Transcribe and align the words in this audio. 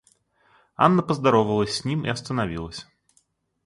Анна 0.77 1.03
поздоровалась 1.03 1.75
с 1.75 1.85
ним 1.85 2.05
и 2.07 2.09
остановилась. 2.09 2.87